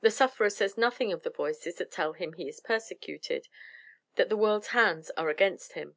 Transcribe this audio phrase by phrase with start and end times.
[0.00, 3.48] The sufferer says nothing of the voices that tell him he is persecuted
[4.14, 5.96] that the world's hands are against him.